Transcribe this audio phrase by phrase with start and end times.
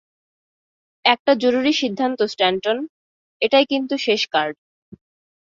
[1.05, 2.77] একটা জরুরি সিদ্ধান্ত, স্ট্যানটন,
[3.41, 4.55] এটাই কিন্তু শেষ কার্ড।